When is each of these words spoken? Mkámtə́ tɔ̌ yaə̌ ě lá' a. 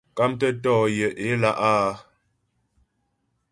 Mkámtə́ 0.11 0.51
tɔ̌ 0.63 0.75
yaə̌ 0.97 1.11
ě 1.23 1.29
lá' 1.41 1.57
a. 1.71 1.71